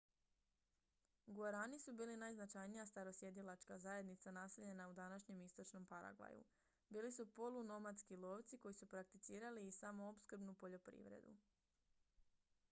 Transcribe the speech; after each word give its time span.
guarani 1.39 1.79
su 1.81 1.93
bili 1.99 2.15
najznačajnija 2.21 2.85
starosjedilačka 2.91 3.77
zajednica 3.77 4.31
naseljena 4.31 4.87
u 4.89 4.93
današnjem 4.93 5.41
istočnom 5.41 5.85
paragvaju 5.85 6.43
bili 6.89 7.11
su 7.11 7.27
polunomadski 7.35 8.17
lovci 8.25 8.57
koji 8.57 8.73
su 8.81 8.89
prakticirali 8.95 9.67
i 9.67 9.77
samoopskrbnu 9.81 10.53
poljoprivredu 10.53 11.37